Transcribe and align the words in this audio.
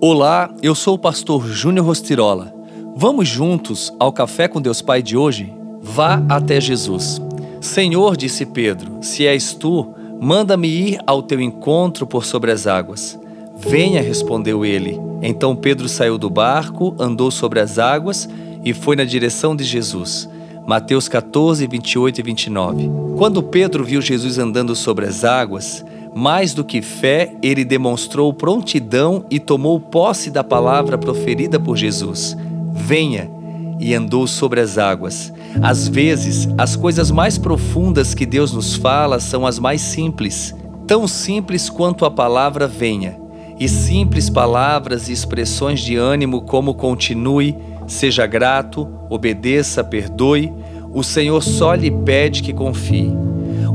Olá, 0.00 0.54
eu 0.62 0.76
sou 0.76 0.94
o 0.94 0.98
pastor 0.98 1.44
Júnior 1.48 1.84
Rostirola. 1.84 2.54
Vamos 2.94 3.26
juntos 3.26 3.92
ao 3.98 4.12
Café 4.12 4.46
com 4.46 4.60
Deus 4.60 4.80
Pai 4.80 5.02
de 5.02 5.16
hoje? 5.16 5.52
Vá 5.82 6.22
até 6.28 6.60
Jesus. 6.60 7.20
Senhor, 7.60 8.16
disse 8.16 8.46
Pedro, 8.46 8.98
se 9.02 9.26
és 9.26 9.54
tu, 9.54 9.92
manda-me 10.20 10.68
ir 10.68 11.00
ao 11.04 11.20
teu 11.20 11.40
encontro 11.40 12.06
por 12.06 12.24
sobre 12.24 12.52
as 12.52 12.68
águas. 12.68 13.18
Venha, 13.56 14.00
respondeu 14.00 14.64
ele. 14.64 15.00
Então 15.20 15.56
Pedro 15.56 15.88
saiu 15.88 16.16
do 16.16 16.30
barco, 16.30 16.94
andou 16.96 17.28
sobre 17.32 17.58
as 17.58 17.76
águas 17.76 18.28
e 18.64 18.72
foi 18.72 18.94
na 18.94 19.04
direção 19.04 19.56
de 19.56 19.64
Jesus. 19.64 20.30
Mateus 20.64 21.08
14, 21.08 21.66
28 21.66 22.20
e 22.20 22.22
29. 22.22 22.90
Quando 23.16 23.42
Pedro 23.42 23.82
viu 23.82 24.00
Jesus 24.00 24.38
andando 24.38 24.76
sobre 24.76 25.06
as 25.06 25.24
águas, 25.24 25.84
mais 26.18 26.52
do 26.52 26.64
que 26.64 26.82
fé, 26.82 27.32
ele 27.40 27.64
demonstrou 27.64 28.32
prontidão 28.34 29.24
e 29.30 29.38
tomou 29.38 29.78
posse 29.78 30.30
da 30.30 30.42
palavra 30.42 30.98
proferida 30.98 31.60
por 31.60 31.76
Jesus: 31.76 32.36
Venha! 32.72 33.30
E 33.78 33.94
andou 33.94 34.26
sobre 34.26 34.58
as 34.58 34.76
águas. 34.76 35.32
Às 35.62 35.86
vezes, 35.86 36.48
as 36.58 36.74
coisas 36.74 37.12
mais 37.12 37.38
profundas 37.38 38.12
que 38.12 38.26
Deus 38.26 38.52
nos 38.52 38.74
fala 38.74 39.20
são 39.20 39.46
as 39.46 39.60
mais 39.60 39.80
simples, 39.80 40.52
tão 40.84 41.06
simples 41.06 41.70
quanto 41.70 42.04
a 42.04 42.10
palavra 42.10 42.66
venha. 42.66 43.16
E 43.56 43.68
simples 43.68 44.28
palavras 44.28 45.08
e 45.08 45.12
expressões 45.12 45.78
de 45.78 45.94
ânimo 45.94 46.42
como 46.42 46.74
continue, 46.74 47.56
seja 47.86 48.26
grato, 48.26 48.88
obedeça, 49.08 49.84
perdoe, 49.84 50.52
o 50.92 51.04
Senhor 51.04 51.40
só 51.40 51.74
lhe 51.74 51.92
pede 51.92 52.42
que 52.42 52.52
confie. 52.52 53.27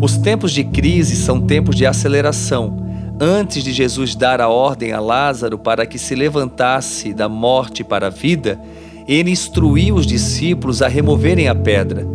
Os 0.03 0.17
tempos 0.17 0.51
de 0.51 0.65
crise 0.65 1.15
são 1.15 1.39
tempos 1.39 1.77
de 1.77 1.85
aceleração. 1.85 2.75
Antes 3.17 3.63
de 3.63 3.71
Jesus 3.71 4.15
dar 4.15 4.41
a 4.41 4.49
ordem 4.49 4.91
a 4.91 4.99
Lázaro 4.99 5.57
para 5.57 5.85
que 5.85 5.97
se 5.97 6.13
levantasse 6.13 7.13
da 7.13 7.29
morte 7.29 7.85
para 7.85 8.07
a 8.07 8.09
vida, 8.09 8.59
ele 9.07 9.31
instruiu 9.31 9.95
os 9.95 10.05
discípulos 10.05 10.81
a 10.81 10.89
removerem 10.89 11.47
a 11.47 11.55
pedra. 11.55 12.05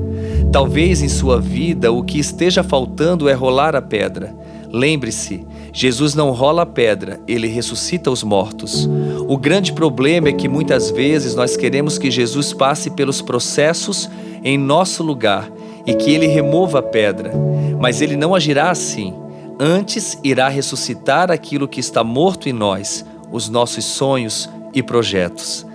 Talvez 0.52 1.00
em 1.00 1.08
sua 1.08 1.40
vida 1.40 1.90
o 1.90 2.02
que 2.02 2.18
esteja 2.18 2.62
faltando 2.62 3.26
é 3.26 3.32
rolar 3.32 3.74
a 3.74 3.80
pedra. 3.80 4.36
Lembre-se, 4.70 5.46
Jesus 5.72 6.14
não 6.14 6.30
rola 6.30 6.64
a 6.64 6.66
pedra, 6.66 7.18
ele 7.26 7.46
ressuscita 7.46 8.10
os 8.10 8.22
mortos. 8.22 8.86
O 9.26 9.38
grande 9.38 9.72
problema 9.72 10.28
é 10.28 10.32
que 10.34 10.46
muitas 10.46 10.90
vezes 10.90 11.34
nós 11.34 11.56
queremos 11.56 11.96
que 11.96 12.10
Jesus 12.10 12.52
passe 12.52 12.90
pelos 12.90 13.22
processos 13.22 14.10
em 14.44 14.58
nosso 14.58 15.02
lugar 15.02 15.50
e 15.88 15.94
que 15.94 16.10
ele 16.10 16.26
remova 16.26 16.80
a 16.80 16.82
pedra, 16.82 17.32
mas 17.80 18.02
ele 18.02 18.14
não 18.14 18.34
agirá 18.34 18.70
assim. 18.70 19.14
Antes 19.58 20.18
irá 20.22 20.46
ressuscitar 20.46 21.30
aquilo 21.30 21.66
que 21.66 21.80
está 21.80 22.04
morto 22.04 22.46
em 22.46 22.52
nós, 22.52 23.06
os 23.32 23.48
nossos 23.48 23.86
sonhos 23.86 24.50
e 24.74 24.82
projetos. 24.82 25.66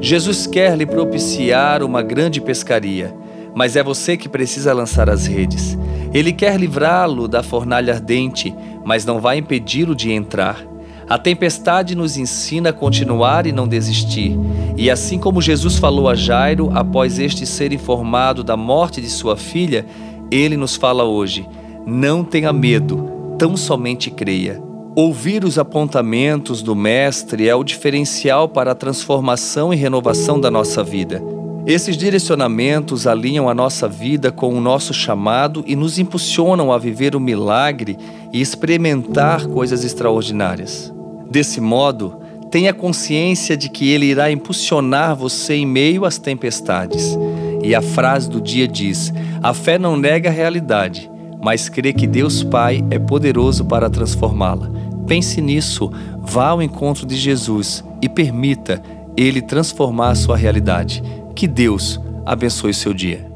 Jesus 0.00 0.46
quer 0.46 0.76
lhe 0.76 0.86
propiciar 0.86 1.82
uma 1.82 2.02
grande 2.02 2.40
pescaria, 2.40 3.12
mas 3.52 3.74
é 3.74 3.82
você 3.82 4.16
que 4.16 4.28
precisa 4.28 4.72
lançar 4.72 5.10
as 5.10 5.26
redes. 5.26 5.76
Ele 6.14 6.32
quer 6.32 6.56
livrá-lo 6.56 7.26
da 7.26 7.42
fornalha 7.42 7.94
ardente, 7.94 8.54
mas 8.84 9.04
não 9.04 9.20
vai 9.20 9.38
impedi-lo 9.38 9.92
de 9.92 10.12
entrar. 10.12 10.64
A 11.08 11.16
tempestade 11.16 11.94
nos 11.94 12.18
ensina 12.18 12.68
a 12.68 12.72
continuar 12.72 13.46
e 13.46 13.52
não 13.52 13.66
desistir. 13.66 14.38
E 14.76 14.90
assim 14.90 15.18
como 15.18 15.40
Jesus 15.40 15.76
falou 15.76 16.06
a 16.06 16.14
Jairo 16.14 16.70
após 16.74 17.18
este 17.18 17.46
ser 17.46 17.72
informado 17.72 18.44
da 18.44 18.56
morte 18.58 19.00
de 19.00 19.08
sua 19.08 19.34
filha, 19.34 19.86
ele 20.30 20.56
nos 20.56 20.76
fala 20.76 21.04
hoje: 21.04 21.48
não 21.86 22.22
tenha 22.22 22.52
medo, 22.52 23.10
tão 23.38 23.56
somente 23.56 24.10
creia. 24.10 24.62
Ouvir 24.94 25.44
os 25.44 25.58
apontamentos 25.58 26.60
do 26.60 26.74
Mestre 26.74 27.48
é 27.48 27.54
o 27.54 27.64
diferencial 27.64 28.48
para 28.48 28.72
a 28.72 28.74
transformação 28.74 29.72
e 29.72 29.76
renovação 29.76 30.38
da 30.38 30.50
nossa 30.50 30.84
vida. 30.84 31.22
Esses 31.64 31.96
direcionamentos 31.96 33.06
alinham 33.06 33.48
a 33.48 33.54
nossa 33.54 33.88
vida 33.88 34.32
com 34.32 34.54
o 34.54 34.60
nosso 34.60 34.92
chamado 34.92 35.62
e 35.66 35.76
nos 35.76 35.98
impulsionam 35.98 36.72
a 36.72 36.78
viver 36.78 37.14
o 37.14 37.20
milagre 37.20 37.96
e 38.32 38.40
experimentar 38.40 39.46
coisas 39.46 39.84
extraordinárias. 39.84 40.92
Desse 41.30 41.60
modo, 41.60 42.20
tenha 42.50 42.72
consciência 42.72 43.56
de 43.56 43.68
que 43.68 43.90
Ele 43.90 44.06
irá 44.06 44.30
impulsionar 44.30 45.14
você 45.14 45.54
em 45.54 45.66
meio 45.66 46.04
às 46.04 46.18
tempestades. 46.18 47.16
E 47.62 47.74
a 47.74 47.82
frase 47.82 48.30
do 48.30 48.40
dia 48.40 48.66
diz: 48.66 49.12
a 49.42 49.52
fé 49.52 49.78
não 49.78 49.96
nega 49.96 50.30
a 50.30 50.32
realidade, 50.32 51.10
mas 51.42 51.68
crê 51.68 51.92
que 51.92 52.06
Deus 52.06 52.42
Pai 52.42 52.84
é 52.90 52.98
poderoso 52.98 53.64
para 53.64 53.90
transformá-la. 53.90 54.70
Pense 55.06 55.40
nisso, 55.40 55.90
vá 56.20 56.48
ao 56.48 56.62
encontro 56.62 57.06
de 57.06 57.16
Jesus 57.16 57.84
e 58.00 58.08
permita 58.08 58.82
Ele 59.16 59.42
transformar 59.42 60.10
a 60.10 60.14
sua 60.14 60.36
realidade. 60.36 61.02
Que 61.34 61.46
Deus 61.46 62.00
abençoe 62.26 62.74
seu 62.74 62.92
dia. 62.92 63.27